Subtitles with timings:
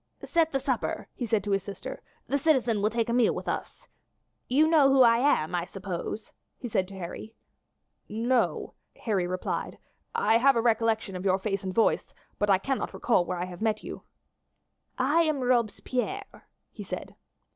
[0.25, 3.47] "Set the supper," he said to his sister; "the citizen will take a meal with
[3.47, 3.87] us.
[4.47, 7.35] You know who I am, I suppose?" he said to Harry.
[8.09, 9.77] "No," Harry replied.
[10.15, 13.45] "I have a recollection of your face and voice, but I cannot recall where I
[13.45, 14.01] have met you."
[14.97, 17.13] "I am Robespierre," he said.